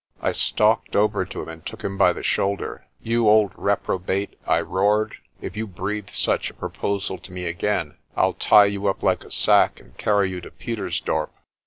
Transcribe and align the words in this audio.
I 0.19 0.31
stalked 0.31 0.95
over 0.95 1.25
to 1.25 1.43
him, 1.43 1.47
and 1.47 1.63
took 1.63 1.83
him 1.83 1.95
by 1.95 2.11
the 2.11 2.23
shoulder. 2.23 2.87
"You 3.03 3.29
old 3.29 3.51
reprobate," 3.55 4.35
I 4.47 4.61
roared, 4.61 5.13
"if 5.41 5.55
you 5.55 5.67
breathe 5.67 6.09
such 6.09 6.49
a 6.49 6.55
pro 6.55 6.69
posal 6.71 7.21
to 7.21 7.31
me 7.31 7.45
again, 7.45 7.97
Pll 8.17 8.33
tie 8.39 8.65
you 8.65 8.87
up 8.87 9.03
like 9.03 9.23
a 9.23 9.29
sack 9.29 9.79
and 9.79 9.95
carry 9.99 10.31
you 10.31 10.41
to 10.41 10.49
Pietersdorp." 10.49 11.29